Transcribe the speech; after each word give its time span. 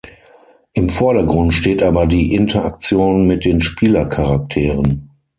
Im 0.73 0.89
Vordergrund 0.89 1.53
steht 1.53 1.83
aber 1.83 2.07
die 2.07 2.33
Interaktion 2.33 3.27
mit 3.27 3.45
den 3.45 3.61
Spieler-Charakteren. 3.61 5.11